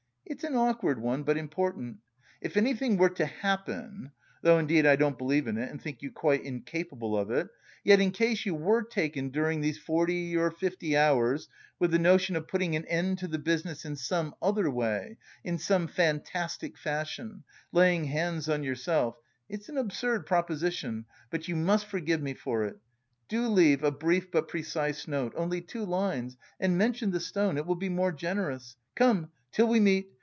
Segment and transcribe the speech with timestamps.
[0.23, 1.97] "It's an awkward one, but important.
[2.39, 6.09] If anything were to happen (though indeed I don't believe in it and think you
[6.09, 7.49] quite incapable of it),
[7.83, 12.37] yet in case you were taken during these forty or fifty hours with the notion
[12.37, 17.43] of putting an end to the business in some other way, in some fantastic fashion
[17.73, 19.17] laying hands on yourself
[19.49, 22.77] (it's an absurd proposition, but you must forgive me for it)
[23.27, 27.57] do leave a brief but precise note, only two lines, and mention the stone.
[27.57, 28.77] It will be more generous.
[28.95, 30.07] Come, till we meet!